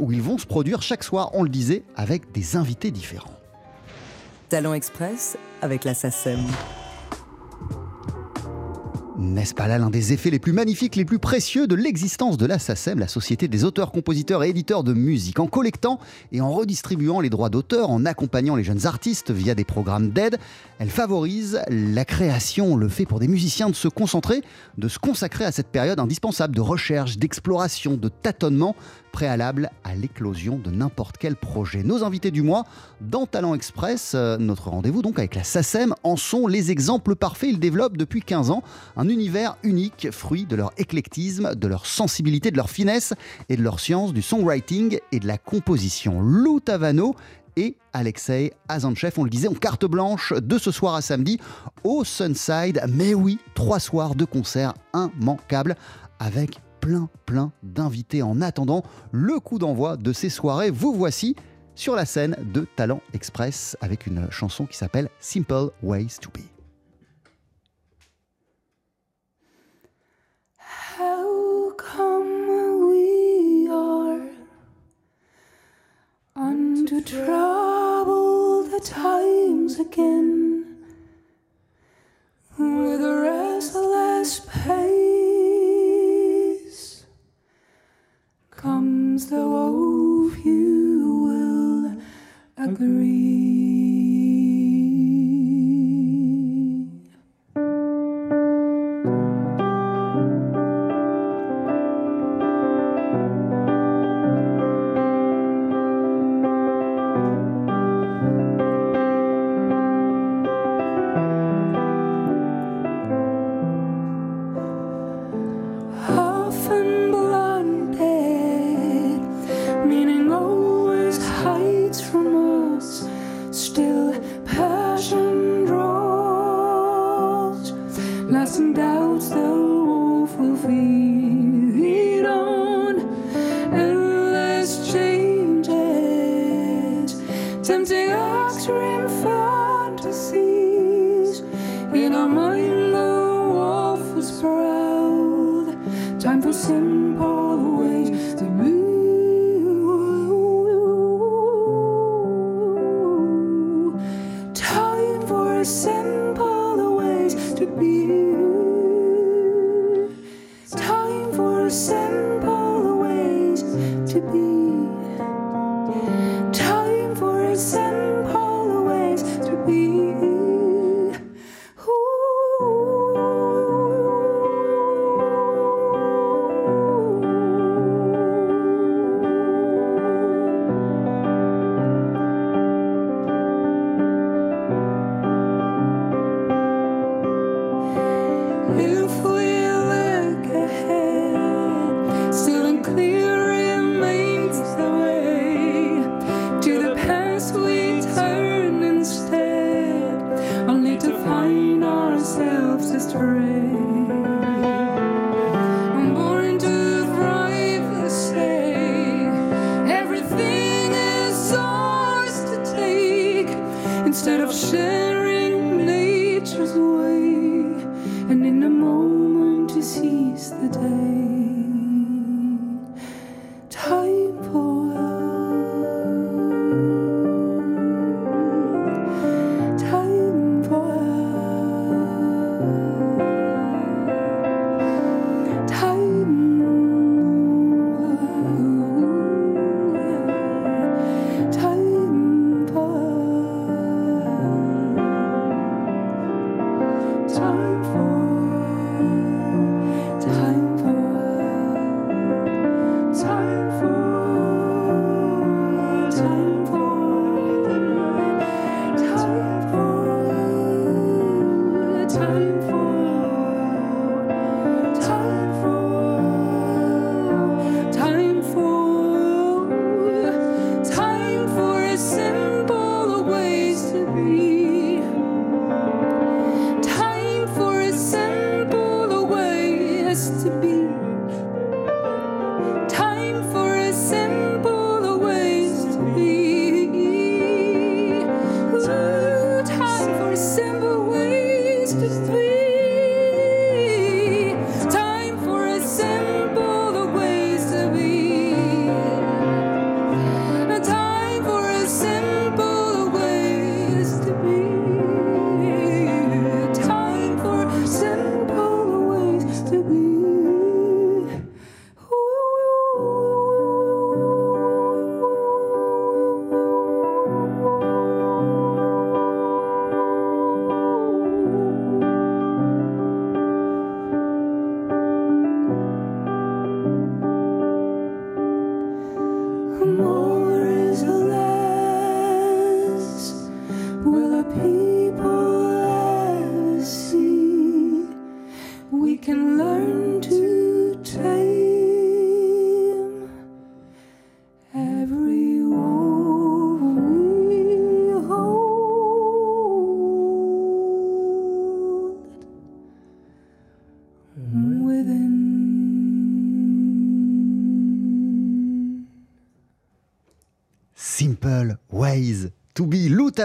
[0.00, 3.32] où ils vont se produire chaque soir, on le disait, avec des invités différents.
[4.50, 6.40] Talent Express avec la SACEM.
[9.20, 12.46] N'est-ce pas là l'un des effets les plus magnifiques, les plus précieux de l'existence de
[12.46, 15.98] la SACEM, la Société des auteurs, compositeurs et éditeurs de musique En collectant
[16.32, 20.38] et en redistribuant les droits d'auteur, en accompagnant les jeunes artistes via des programmes d'aide,
[20.78, 24.40] elle favorise la création, le fait pour des musiciens de se concentrer,
[24.78, 28.74] de se consacrer à cette période indispensable de recherche, d'exploration, de tâtonnement
[29.10, 31.82] préalable à l'éclosion de n'importe quel projet.
[31.82, 32.64] Nos invités du mois
[33.00, 37.50] dans Talent Express, euh, notre rendez-vous donc avec la SACEM, en sont les exemples parfaits.
[37.50, 38.62] Ils développent depuis 15 ans
[38.96, 43.14] un univers unique, fruit de leur éclectisme, de leur sensibilité, de leur finesse
[43.48, 46.20] et de leur science du songwriting et de la composition.
[46.20, 47.14] Lou Tavano
[47.56, 51.38] et Alexei Azanchev, on le disait, en carte blanche de ce soir à samedi
[51.84, 52.82] au Sunside.
[52.88, 55.76] Mais oui, trois soirs de concerts immanquables
[56.18, 60.70] avec plein, plein d'invités en attendant le coup d'envoi de ces soirées.
[60.70, 61.36] Vous voici
[61.74, 66.40] sur la scène de Talent Express avec une chanson qui s'appelle Simple Ways to Be.
[70.98, 74.20] How come we are
[77.02, 78.64] trouble?
[78.64, 80.84] The times again
[82.58, 84.40] with a restless
[88.60, 91.96] comes the woe you will
[92.62, 93.69] agree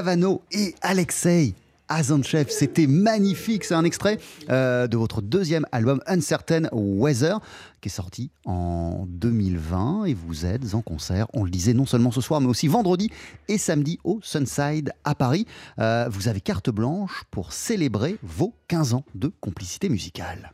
[0.06, 1.56] Tavano et Alexei
[1.88, 2.46] Azanchev.
[2.50, 3.64] C'était magnifique.
[3.64, 4.20] C'est un extrait
[4.52, 7.40] euh, de votre deuxième album Uncertain Weather
[7.82, 12.12] qui est sorti en 2020 et vous êtes en concert, on le disait non seulement
[12.12, 13.10] ce soir mais aussi vendredi
[13.48, 15.48] et samedi au Sunside à Paris.
[15.80, 20.54] Euh, vous avez carte blanche pour célébrer vos 15 ans de complicité musicale.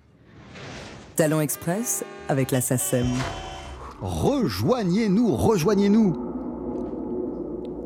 [1.18, 3.08] Talent Express avec la SACEM.
[4.00, 6.41] Rejoignez-nous, rejoignez-nous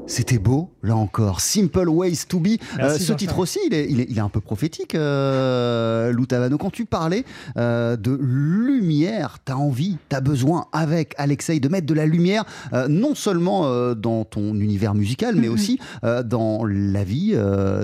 [0.07, 1.41] c'était beau, là encore.
[1.41, 2.57] Simple Ways to Be.
[2.79, 6.25] Euh, ce titre aussi, il est, il, est, il est, un peu prophétique, euh, Lou
[6.25, 6.57] Tavano.
[6.57, 7.25] Quand tu parlais
[7.57, 12.05] euh, de lumière, tu as envie, tu as besoin, avec Alexei, de mettre de la
[12.05, 15.53] lumière, euh, non seulement euh, dans ton univers musical, mais mhm.
[15.53, 17.35] aussi euh, dans la vie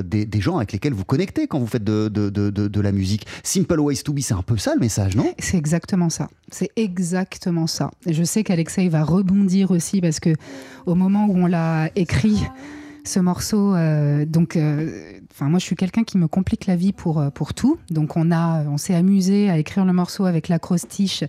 [0.03, 2.91] des, des, gens avec lesquels vous connectez quand vous faites de, de, de, de la
[2.91, 3.25] musique.
[3.43, 5.31] Simple Ways to Be, c'est un peu ça le message, non?
[5.39, 6.27] C'est exactement ça.
[6.51, 7.91] C'est exactement ça.
[8.05, 10.33] Et je sais qu'Alexei va rebondir aussi parce que
[10.85, 12.10] au moment où on l'a écrit,
[13.03, 16.93] ce morceau, euh, donc, euh, enfin, moi, je suis quelqu'un qui me complique la vie
[16.93, 17.77] pour, euh, pour tout.
[17.89, 21.23] Donc, on a, on s'est amusé à écrire le morceau avec l'acrostiche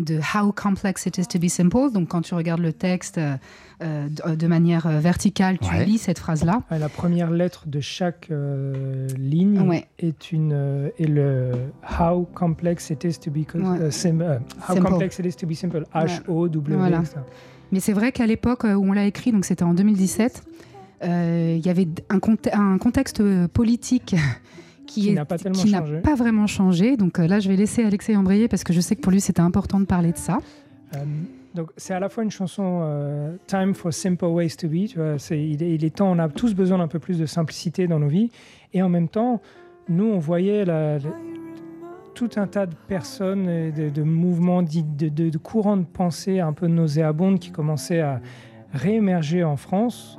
[0.00, 1.92] de How complex it is to be simple.
[1.92, 3.18] Donc, quand tu regardes le texte
[3.82, 5.84] euh, de, manière verticale, tu ouais.
[5.84, 6.62] lis cette phrase-là.
[6.70, 9.86] La première lettre de chaque euh, ligne ouais.
[9.98, 11.52] est une est le
[12.00, 13.90] How complex it is to be ouais.
[13.90, 14.20] sim,
[14.68, 14.82] How simple.
[14.82, 15.84] complex it is to be simple.
[15.94, 16.76] H O W.
[16.76, 17.02] Voilà.
[17.74, 20.44] Mais c'est vrai qu'à l'époque où on l'a écrit, donc c'était en 2017
[21.02, 22.20] euh, il y avait un,
[22.52, 24.14] un contexte politique
[24.86, 26.96] qui, n'a pas, pas, vraiment changé.
[26.96, 29.20] Donc euh, là, je vais laisser Alexei embrayer parce que je sais que pour lui,
[29.20, 30.38] c'était important de parler de ça.
[30.94, 30.98] Euh,
[31.56, 34.86] donc c'est à la fois une chanson euh, Time for Simple Ways to Be.
[34.86, 37.26] Tu vois, il, est, il, est, temps, on a tous besoin d'un peu plus de
[37.26, 38.30] simplicité dans nos vies.
[38.72, 39.42] Et en même temps,
[39.88, 41.10] nous, on voyait la, la,
[42.14, 46.66] tout un tas de personnes, de, mouvements, de, de, de, courants de pensée un peu
[46.66, 48.20] nauséabondes qui commençaient à
[48.72, 50.18] réémerger en France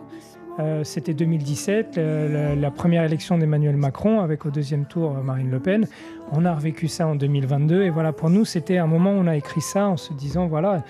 [0.60, 5.52] euh, C'était 2017, la, la, première élection d'Emmanuel Macron, avec au deuxième tour euh, Marine
[5.52, 5.88] Le Pen.
[6.32, 7.84] On a revécu ça en 2022.
[7.84, 10.48] Et voilà, pour nous, c'était un moment où on a écrit ça en se disant,
[10.48, 10.84] voilà,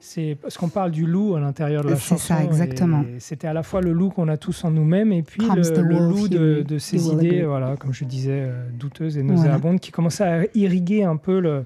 [0.00, 2.16] c'est parce qu'on parle du loup à l'intérieur de la chanson.
[2.16, 3.04] C'est ça, exactement.
[3.18, 5.98] C'était à la fois le loup qu'on a tous en nous-mêmes et puis le, le,
[5.98, 9.78] loup de, de ces idées, voilà, comme je disais, euh, douteuses et nauséabondes, voilà.
[9.78, 11.64] qui commençaient à irriguer un peu le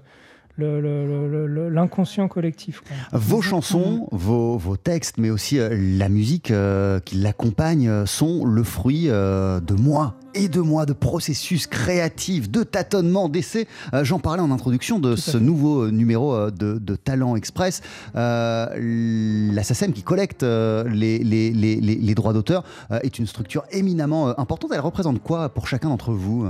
[0.59, 2.81] l'inconscient collectif.
[2.81, 3.19] Quoi.
[3.19, 8.45] Vos chansons, vos, vos, textes, mais aussi euh, la musique euh, qui l'accompagne euh, sont
[8.45, 13.67] le fruit euh, de mois et de mois de processus créatifs, de tâtonnements, d'essais.
[13.95, 17.81] Euh, J'en parlais en introduction de ce nouveau numéro de, de Talent Express.
[18.17, 24.39] Euh, la SACEM qui collecte les, les, les, les, droits d'auteur est une structure éminemment
[24.39, 24.73] importante.
[24.75, 26.47] Elle représente quoi pour chacun d'entre vous?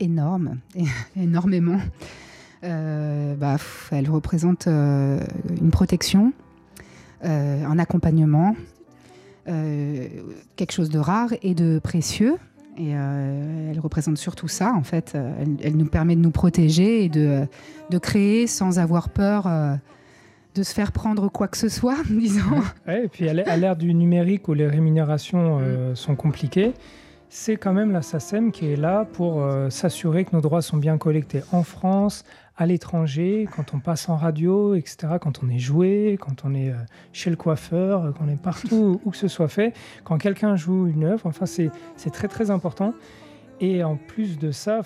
[0.00, 0.58] Énorme,
[1.16, 1.78] énormément
[2.62, 3.56] bah,
[3.90, 5.20] elle représente euh,
[5.60, 6.32] une protection,
[7.24, 8.56] euh, un accompagnement,
[9.48, 10.06] euh,
[10.56, 12.36] quelque chose de rare et de précieux.
[12.78, 15.14] Et euh, elle représente surtout ça, en fait.
[15.14, 17.46] Elle, elle, nous permet de nous protéger et de,
[17.90, 19.46] de créer sans avoir peur
[20.54, 22.62] de se faire prendre quoi que ce soit, disons.
[22.86, 26.72] Ouais, et puis à l'ère du numérique où les rémunérations euh, sont compliquées,
[27.28, 30.76] c'est quand même la SACEM qui est là pour euh, s'assurer que nos droits sont
[30.76, 32.24] bien collectés en France,
[32.62, 36.70] à l'étranger, quand on passe en radio, etc., quand on est joué, quand on est
[36.70, 36.76] euh,
[37.12, 40.86] chez le coiffeur, quand on est partout où que ce soit fait, quand quelqu'un joue
[40.86, 41.70] une œuvre, enfin c'est
[42.12, 42.94] très très important.
[43.60, 44.80] Et en plus de ça,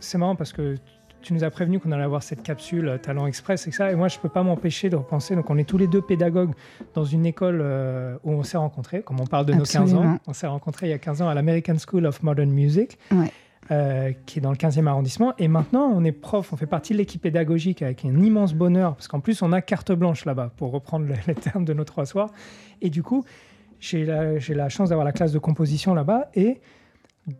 [0.00, 0.76] c'est marrant parce que
[1.20, 3.90] tu nous as prévenu qu'on allait avoir cette capsule euh, Talent Express et ça.
[3.90, 5.34] Et moi, je peux pas m'empêcher de repenser.
[5.34, 6.52] Donc, on est tous les deux pédagogues
[6.94, 9.90] dans une école euh, où on s'est rencontrés, comme on parle de Absolument.
[9.90, 10.18] nos 15 ans.
[10.28, 12.96] On s'est rencontrés il y a 15 ans à l'American School of Modern Music.
[13.10, 13.32] Ouais.
[13.72, 15.34] Euh, qui est dans le 15e arrondissement.
[15.38, 18.94] Et maintenant, on est prof, on fait partie de l'équipe pédagogique avec un immense bonheur,
[18.94, 22.06] parce qu'en plus, on a carte blanche là-bas, pour reprendre les termes de nos trois
[22.06, 22.30] soirs.
[22.80, 23.24] Et du coup,
[23.80, 26.30] j'ai la, la chance d'avoir la classe de composition là-bas.
[26.36, 26.60] Et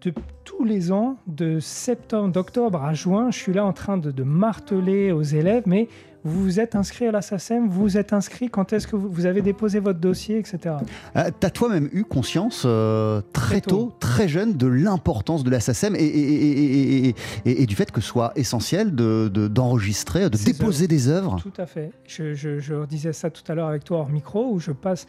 [0.03, 0.13] de
[0.45, 4.23] tous les ans, de septembre, d'octobre à juin, je suis là en train de, de,
[4.25, 5.89] marteler aux élèves, mais
[6.25, 9.09] vous vous êtes inscrit à la SACEM, vous vous êtes inscrit, quand est-ce que vous,
[9.09, 10.75] vous, avez déposé votre dossier, etc.
[11.15, 15.45] Euh, tu as toi-même eu conscience euh, très, très tôt, tôt, très jeune, de l'importance
[15.45, 17.09] de la SACEM et, et,
[17.45, 20.89] et, et, du fait que ce soit essentiel d'enregistrer, de, de, de déposer œuvres.
[20.89, 21.41] des œuvres.
[21.41, 21.93] Tout à fait.
[22.09, 25.07] Je, je, je disais ça tout à l'heure avec toi hors micro, où je passe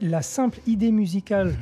[0.00, 1.52] la simple idée musicale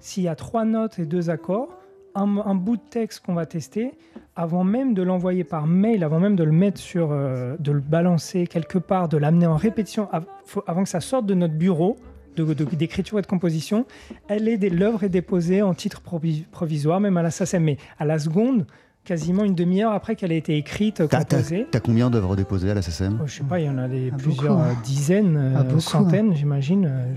[0.00, 1.68] s'il y a trois notes et deux accords,
[2.14, 3.92] un, bout de texte qu'on va tester,
[4.34, 7.80] avant même de l'envoyer par mail, avant même de le mettre sur, euh, de le
[7.80, 10.08] balancer quelque part, de l'amener en répétition,
[10.66, 11.96] avant que ça sorte de notre bureau
[12.44, 13.84] d'écriture et de composition,
[14.28, 17.30] elle est l'œuvre est déposée en titre provisoire, même à la.
[17.58, 18.66] Mais à la seconde,
[19.04, 21.66] quasiment une demi-heure après qu'elle ait été écrite, T'as, t'as- composée.
[21.70, 23.18] t'as combien d'œuvres déposées à la SSM?
[23.22, 24.68] Oh, je sais pas, il y en a des, Ah, plusieurs beaucoup.
[24.68, 25.80] euh, dizaines, euh, Ah, beaucoup.
[25.80, 26.84] centaines, j'imagine.
[26.86, 27.14] euh,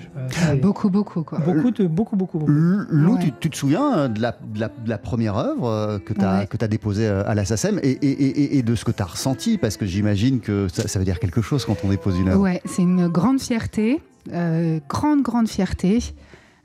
[0.47, 1.39] Ah, beaucoup, beaucoup, quoi.
[1.39, 3.19] beaucoup, de, beaucoup, beaucoup, Lou, Ouais.
[3.19, 6.13] tu, tu te souviens euh, de la, de la- de la première œuvre euh, que
[6.13, 6.47] tu as, Ouais.
[6.47, 9.01] que t'as déposée euh, à la SACEM et, et- et- et de ce que tu
[9.01, 9.57] as ressenti?
[9.57, 12.39] Parce que j'imagine que ça, ça veut dire quelque chose quand on dépose une œuvre.
[12.41, 13.99] Ouais, c'est une grande fierté,
[14.31, 15.99] euh, grande, grande fierté.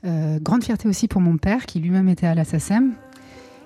[0.05, 2.91] Euh, grande fierté aussi pour mon père qui lui-même était à la SACEM.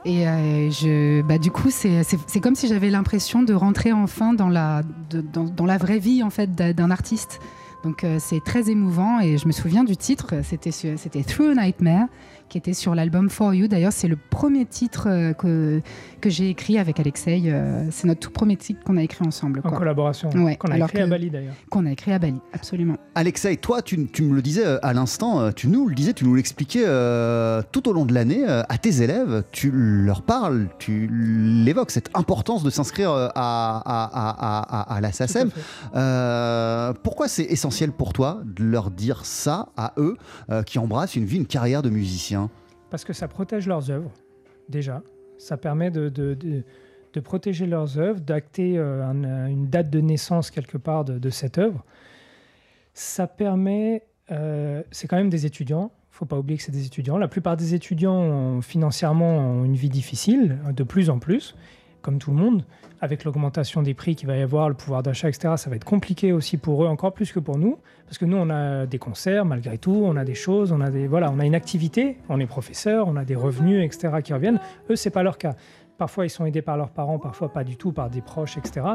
[0.04, 4.50] Et euh, je, bah, du coup, c'est comme si j'avais l'impression de rentrer enfin dans
[4.50, 4.82] la,
[5.12, 7.40] dans, dans la vraie vie en fait d'un artiste.
[7.84, 12.08] Donc euh, c'est très émouvant et je me souviens du titre, c'était Through a Nightmare
[12.52, 13.68] qui était sur l'album For You.
[13.68, 15.82] D'ailleurs, c'est le premier titre euh, que,
[16.20, 17.44] que j'ai écrit avec Alexei.
[17.46, 19.62] euh, c'est notre tout premier titre qu'on a écrit ensemble.
[19.64, 20.30] En collaboration.
[20.36, 21.54] Ouais, Qu'on a alors écrit à que- Bali d'ailleurs.
[21.70, 22.98] Qu'on a écrit à Bali, absolument.
[23.16, 26.26] Alexei, toi, tu, tu me le disais euh, à l'instant, tu nous le disais, tu
[26.26, 31.08] nous l'expliquais euh, tout au long de l'année à tes élèves, tu leur parles, tu
[31.12, 35.50] l'évoques, cette importance de s'inscrire à, à, à, à, à la à SACEM.
[35.96, 40.16] Euh, pourquoi c'est essentiel pour toi de leur dire ça à eux
[40.50, 42.41] euh, qui embrassent une vie, une carrière de musicien?
[42.92, 44.12] Parce que ça protège leurs œuvres,
[44.68, 45.02] déjà.
[45.38, 46.64] Ça permet de,
[47.24, 51.86] protéger leurs œuvres, d'acter euh, euh, une date de naissance quelque part de, cette œuvre.
[52.94, 56.74] Ça permet, euh, c'est quand même des étudiants, il ne faut pas oublier que c'est
[56.74, 57.18] des étudiants.
[57.18, 61.56] La plupart des étudiants financièrement ont une vie difficile, de plus en plus,
[62.02, 62.64] comme tout le monde.
[63.00, 65.86] Avec l'augmentation des prix qu'il va y avoir, le pouvoir d'achat, etc., ça va être
[65.86, 67.78] compliqué aussi pour eux, encore plus que pour nous.
[68.06, 70.90] Parce que nous, on a des concerts, malgré tout, on a des choses, on a,
[70.90, 74.34] des, voilà, on a une activité, on est professeur, on a des revenus, etc., qui
[74.34, 74.60] reviennent.
[74.90, 75.56] Eux, c'est pas leur cas.
[75.98, 78.86] Parfois, ils sont aidés par leurs parents, parfois pas du tout, par des proches, etc.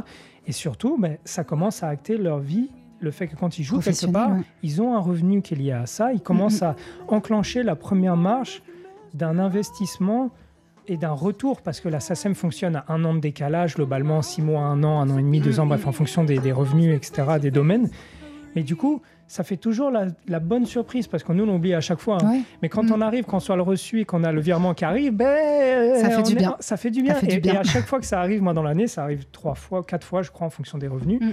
[0.46, 2.68] Et surtout, ben, ça commence à acter leur vie.
[2.98, 4.42] Le fait que quand ils jouent quelque part, ouais.
[4.62, 6.12] ils ont un revenu qui est lié à ça.
[6.12, 6.74] Ils commencent à
[7.08, 8.62] enclencher la première marche
[9.14, 10.30] d'un investissement
[10.88, 14.42] et d'un retour, parce que la SACEM fonctionne à un an de décalage, globalement, six
[14.42, 16.94] mois, un an, un an et demi, deux ans, bref, en fonction des, des revenus,
[16.96, 17.88] etc., des domaines.
[18.54, 21.74] Mais du coup, ça fait toujours la, la bonne surprise, parce que nous, on oublie
[21.74, 22.18] à chaque fois.
[22.22, 22.30] hein.
[22.30, 22.40] Ouais.
[22.62, 22.92] Mais quand Mm.
[22.92, 26.10] on arrive, qu'on soit le reçu et qu'on a le virement qui arrive, ben, Ça
[26.10, 26.56] fait on du est- bien.
[26.60, 27.14] Ça fait du bien.
[27.14, 27.54] fait du et, bien.
[27.54, 30.06] et à chaque fois que ça arrive, moi, dans l'année, ça arrive trois fois, quatre
[30.06, 31.20] fois, je crois, en fonction des revenus.
[31.20, 31.32] Mm.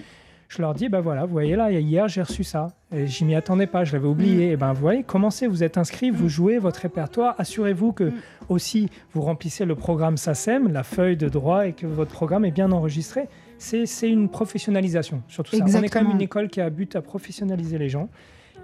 [0.55, 2.67] Je leur dis, ben voilà, vous voyez là, hier j'ai reçu ça.
[2.95, 4.47] Et j'y m'y attendais pas, je l'avais oublié.
[4.49, 4.51] Mm.
[4.51, 7.33] Et ben vous voyez, commencez, vous êtes inscrits, vous jouez votre répertoire.
[7.39, 8.13] Assurez-vous que Mm.
[8.49, 12.51] aussi vous remplissez le programme SACEM, la feuille de droit, et que votre programme est
[12.51, 13.27] bien enregistré.
[13.57, 15.63] C'est c'est une professionnalisation, surtout ça.
[15.65, 18.09] On est quand même une école qui a but à professionnaliser les gens.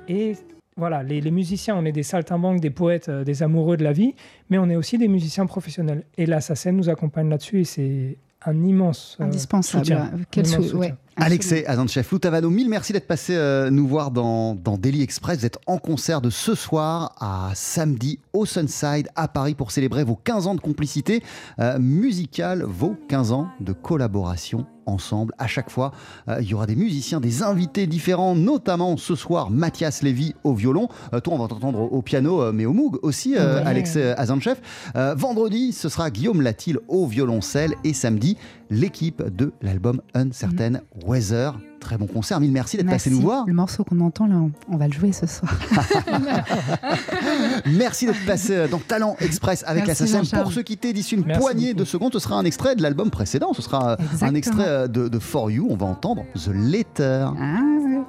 [0.07, 0.33] Et
[0.77, 3.91] voilà, les, les musiciens, on est des saltimbanques, des poètes, euh, des amoureux de la
[3.91, 4.13] vie,
[4.49, 6.03] mais on est aussi des musiciens professionnels.
[6.17, 9.85] Et la SACEM nous accompagne là-dessus et c'est un immense euh, Indispensable.
[9.85, 10.11] soutien.
[10.31, 10.79] Quel Un immense sou- soutien.
[10.79, 15.39] ouais, Alexei Azanchev, Loutavano, mille merci d'être passé euh, nous voir dans, dans Daily Express.
[15.39, 20.03] Vous êtes en concert de ce soir à samedi au Sunside à Paris pour célébrer
[20.03, 21.21] vos 15 ans de complicité
[21.59, 25.33] euh, musicale, vos 15 ans de collaboration ensemble.
[25.37, 25.91] À chaque fois,
[26.27, 30.53] euh, il y aura des musiciens, des invités différents, notamment ce soir Mathias Lévy au
[30.53, 30.89] violon.
[31.13, 33.37] Euh, toi, on va t'entendre au, au piano, euh, mais au Moog aussi, Ouais.
[33.37, 34.55] Alexei Azanchev.
[34.95, 38.37] Vendredi, ce sera Guillaume Latil au violoncelle et samedi,
[38.71, 40.79] l'équipe de l'album Uncertain
[41.09, 41.55] Weather.
[41.79, 43.45] Très bon concert, mille merci d'être passé nous voir.
[43.47, 44.35] Le morceau qu'on entend là,
[44.69, 45.51] on, va le jouer ce soir.
[47.65, 50.23] Merci d'être passé euh, dans Talent Express avec Merci, la SACEM.
[50.23, 50.43] Jean-Charles.
[50.43, 51.79] Pour se quitter d'ici une Merci poignée beaucoup.
[51.79, 53.53] de secondes, ce sera un extrait de l'album précédent.
[53.53, 55.67] Ce sera euh, un extrait euh, de, de For You.
[55.69, 57.27] On va entendre The Letter.
[57.39, 57.59] Ah.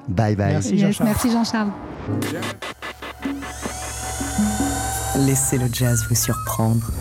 [0.09, 0.51] Bye bye.
[0.51, 0.77] Merci.
[0.77, 1.09] Jean-Charles.
[1.09, 1.71] merci Jean-Charles.
[5.25, 6.91] Laissez le jazz vous surprendre.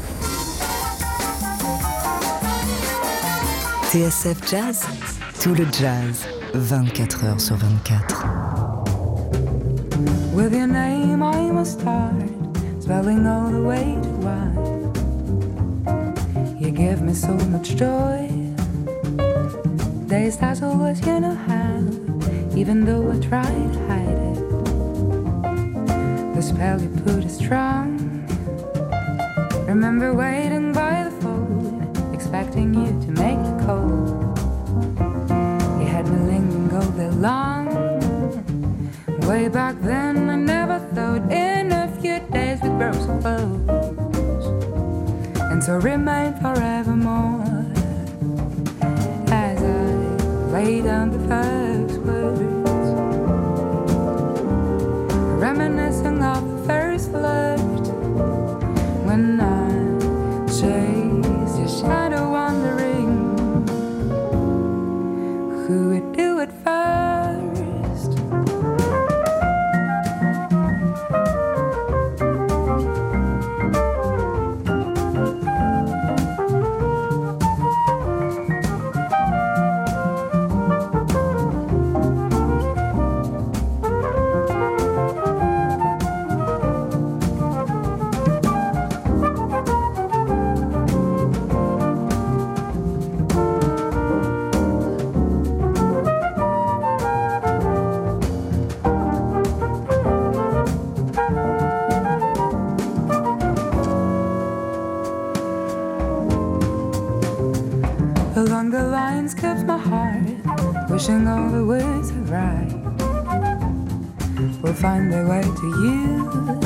[3.92, 4.86] TSF Jazz,
[5.40, 8.84] tout le jazz, 24 heures sur 24.
[10.34, 12.12] With your name, I must start
[12.78, 14.54] spelling all the way to one.
[16.60, 18.28] You give me so much joy.
[20.08, 21.80] Days that's always know how,
[22.54, 24.40] even though I try to hide it.
[26.34, 27.96] The spell you put is strong.
[29.66, 34.29] Remember waiting by the phone, expecting you to make it cold.
[36.00, 36.38] Had me
[36.74, 37.66] all day long.
[39.28, 44.46] Way back then, I never thought in a few days we'd grow so close,
[45.50, 47.44] and so remain forevermore.
[49.28, 52.88] As I lay down the first words,
[55.38, 57.60] reminiscing of the first flirt,
[59.04, 59.59] when I
[115.60, 116.58] to you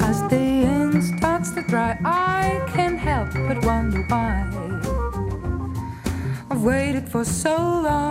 [0.00, 1.96] as the ink starts to dry.
[2.04, 4.44] I can't help but wonder why
[6.50, 8.07] I've waited for so long.